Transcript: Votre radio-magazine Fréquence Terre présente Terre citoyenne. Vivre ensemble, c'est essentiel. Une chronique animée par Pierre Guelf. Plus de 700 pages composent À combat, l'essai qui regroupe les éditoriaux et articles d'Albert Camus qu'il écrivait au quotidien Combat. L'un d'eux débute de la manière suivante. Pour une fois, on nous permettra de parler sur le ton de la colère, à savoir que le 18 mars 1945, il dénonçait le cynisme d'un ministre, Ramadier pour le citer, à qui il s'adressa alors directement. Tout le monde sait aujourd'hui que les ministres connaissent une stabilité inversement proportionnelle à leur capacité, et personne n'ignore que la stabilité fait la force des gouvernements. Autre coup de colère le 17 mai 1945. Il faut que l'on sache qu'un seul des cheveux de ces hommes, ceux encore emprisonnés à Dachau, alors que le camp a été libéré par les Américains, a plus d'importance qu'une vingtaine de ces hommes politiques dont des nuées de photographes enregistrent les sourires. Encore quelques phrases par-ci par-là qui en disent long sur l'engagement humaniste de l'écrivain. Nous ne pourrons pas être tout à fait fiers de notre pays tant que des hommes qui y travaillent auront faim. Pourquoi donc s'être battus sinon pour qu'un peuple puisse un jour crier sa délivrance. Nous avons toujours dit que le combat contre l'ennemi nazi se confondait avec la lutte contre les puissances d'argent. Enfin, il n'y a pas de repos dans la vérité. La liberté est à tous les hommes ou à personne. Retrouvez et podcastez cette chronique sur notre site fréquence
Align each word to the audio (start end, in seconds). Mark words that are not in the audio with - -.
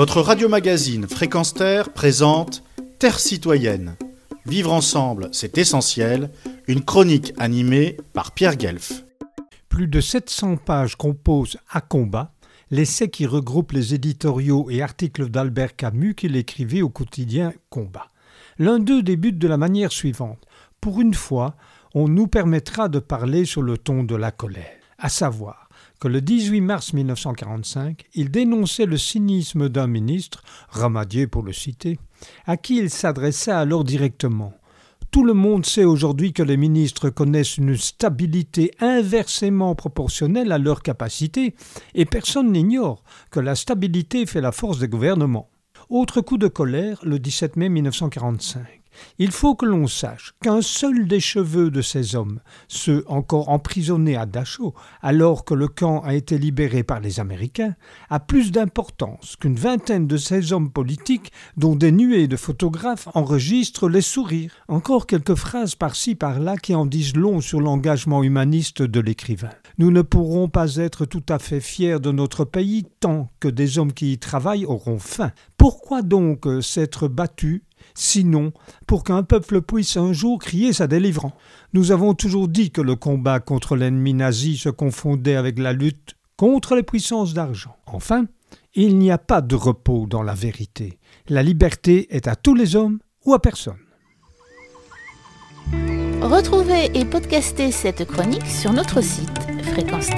Votre 0.00 0.22
radio-magazine 0.22 1.06
Fréquence 1.06 1.52
Terre 1.52 1.92
présente 1.92 2.62
Terre 2.98 3.20
citoyenne. 3.20 3.96
Vivre 4.46 4.72
ensemble, 4.72 5.28
c'est 5.30 5.58
essentiel. 5.58 6.30
Une 6.68 6.82
chronique 6.82 7.34
animée 7.36 7.98
par 8.14 8.32
Pierre 8.32 8.56
Guelf. 8.56 9.04
Plus 9.68 9.88
de 9.88 10.00
700 10.00 10.56
pages 10.56 10.96
composent 10.96 11.58
À 11.68 11.82
combat, 11.82 12.32
l'essai 12.70 13.10
qui 13.10 13.26
regroupe 13.26 13.72
les 13.72 13.92
éditoriaux 13.92 14.70
et 14.70 14.80
articles 14.80 15.28
d'Albert 15.28 15.76
Camus 15.76 16.14
qu'il 16.14 16.34
écrivait 16.34 16.80
au 16.80 16.88
quotidien 16.88 17.52
Combat. 17.68 18.06
L'un 18.58 18.78
d'eux 18.78 19.02
débute 19.02 19.36
de 19.36 19.48
la 19.48 19.58
manière 19.58 19.92
suivante. 19.92 20.46
Pour 20.80 21.02
une 21.02 21.12
fois, 21.12 21.56
on 21.94 22.08
nous 22.08 22.26
permettra 22.26 22.88
de 22.88 23.00
parler 23.00 23.44
sur 23.44 23.60
le 23.60 23.76
ton 23.76 24.02
de 24.02 24.16
la 24.16 24.30
colère, 24.30 24.78
à 24.96 25.10
savoir 25.10 25.68
que 26.00 26.08
le 26.08 26.22
18 26.22 26.62
mars 26.62 26.92
1945, 26.94 28.04
il 28.14 28.30
dénonçait 28.30 28.86
le 28.86 28.96
cynisme 28.96 29.68
d'un 29.68 29.86
ministre, 29.86 30.42
Ramadier 30.70 31.26
pour 31.26 31.42
le 31.42 31.52
citer, 31.52 31.98
à 32.46 32.56
qui 32.56 32.78
il 32.78 32.88
s'adressa 32.90 33.58
alors 33.58 33.84
directement. 33.84 34.54
Tout 35.10 35.24
le 35.24 35.34
monde 35.34 35.66
sait 35.66 35.84
aujourd'hui 35.84 36.32
que 36.32 36.42
les 36.42 36.56
ministres 36.56 37.10
connaissent 37.10 37.58
une 37.58 37.76
stabilité 37.76 38.70
inversement 38.80 39.74
proportionnelle 39.74 40.52
à 40.52 40.58
leur 40.58 40.82
capacité, 40.82 41.54
et 41.94 42.06
personne 42.06 42.52
n'ignore 42.52 43.02
que 43.30 43.40
la 43.40 43.54
stabilité 43.54 44.24
fait 44.24 44.40
la 44.40 44.52
force 44.52 44.78
des 44.78 44.88
gouvernements. 44.88 45.50
Autre 45.90 46.20
coup 46.22 46.38
de 46.38 46.48
colère 46.48 47.00
le 47.02 47.18
17 47.18 47.56
mai 47.56 47.68
1945. 47.68 48.79
Il 49.18 49.30
faut 49.30 49.54
que 49.54 49.66
l'on 49.66 49.86
sache 49.86 50.34
qu'un 50.42 50.62
seul 50.62 51.06
des 51.06 51.20
cheveux 51.20 51.70
de 51.70 51.82
ces 51.82 52.16
hommes, 52.16 52.40
ceux 52.68 53.04
encore 53.06 53.48
emprisonnés 53.48 54.16
à 54.16 54.26
Dachau, 54.26 54.74
alors 55.02 55.44
que 55.44 55.54
le 55.54 55.68
camp 55.68 56.00
a 56.00 56.14
été 56.14 56.38
libéré 56.38 56.82
par 56.82 57.00
les 57.00 57.20
Américains, 57.20 57.74
a 58.08 58.20
plus 58.20 58.52
d'importance 58.52 59.36
qu'une 59.36 59.56
vingtaine 59.56 60.06
de 60.06 60.16
ces 60.16 60.52
hommes 60.52 60.70
politiques 60.70 61.32
dont 61.56 61.76
des 61.76 61.92
nuées 61.92 62.28
de 62.28 62.36
photographes 62.36 63.08
enregistrent 63.14 63.88
les 63.88 64.00
sourires. 64.00 64.52
Encore 64.68 65.06
quelques 65.06 65.34
phrases 65.34 65.74
par-ci 65.74 66.14
par-là 66.14 66.56
qui 66.56 66.74
en 66.74 66.86
disent 66.86 67.16
long 67.16 67.40
sur 67.40 67.60
l'engagement 67.60 68.22
humaniste 68.22 68.82
de 68.82 69.00
l'écrivain. 69.00 69.50
Nous 69.78 69.90
ne 69.90 70.02
pourrons 70.02 70.48
pas 70.48 70.76
être 70.76 71.04
tout 71.04 71.24
à 71.28 71.38
fait 71.38 71.60
fiers 71.60 72.00
de 72.00 72.12
notre 72.12 72.44
pays 72.44 72.86
tant 73.00 73.28
que 73.40 73.48
des 73.48 73.78
hommes 73.78 73.92
qui 73.92 74.12
y 74.12 74.18
travaillent 74.18 74.66
auront 74.66 74.98
faim. 74.98 75.32
Pourquoi 75.56 76.02
donc 76.02 76.46
s'être 76.60 77.08
battus 77.08 77.62
sinon 78.00 78.52
pour 78.86 79.04
qu'un 79.04 79.22
peuple 79.22 79.60
puisse 79.60 79.96
un 79.96 80.12
jour 80.12 80.38
crier 80.38 80.72
sa 80.72 80.86
délivrance. 80.86 81.32
Nous 81.72 81.92
avons 81.92 82.14
toujours 82.14 82.48
dit 82.48 82.70
que 82.70 82.80
le 82.80 82.96
combat 82.96 83.40
contre 83.40 83.76
l'ennemi 83.76 84.14
nazi 84.14 84.56
se 84.56 84.68
confondait 84.68 85.36
avec 85.36 85.58
la 85.58 85.72
lutte 85.72 86.16
contre 86.36 86.74
les 86.74 86.82
puissances 86.82 87.34
d'argent. 87.34 87.76
Enfin, 87.86 88.26
il 88.74 88.98
n'y 88.98 89.10
a 89.10 89.18
pas 89.18 89.42
de 89.42 89.54
repos 89.54 90.06
dans 90.06 90.22
la 90.22 90.34
vérité. 90.34 90.98
La 91.28 91.42
liberté 91.42 92.14
est 92.14 92.28
à 92.28 92.36
tous 92.36 92.54
les 92.54 92.76
hommes 92.76 92.98
ou 93.26 93.34
à 93.34 93.40
personne. 93.40 93.76
Retrouvez 96.22 96.90
et 96.94 97.04
podcastez 97.04 97.70
cette 97.70 98.04
chronique 98.06 98.46
sur 98.46 98.72
notre 98.72 99.02
site 99.02 99.30
fréquence 99.72 100.10